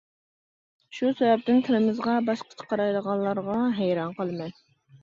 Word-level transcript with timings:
شۇ 0.99 1.11
سەۋەبتىن 1.19 1.61
تىلىمىزغا 1.67 2.17
باشقىچە 2.31 2.69
قارايدىغانلارغا 2.73 3.61
ھەيران 3.83 4.19
قالىمەن. 4.21 4.61